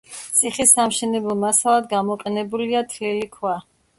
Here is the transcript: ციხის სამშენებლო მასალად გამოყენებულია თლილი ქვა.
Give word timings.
ციხის 0.37 0.71
სამშენებლო 0.77 1.35
მასალად 1.43 1.89
გამოყენებულია 1.93 2.83
თლილი 2.95 3.31
ქვა. 3.37 3.55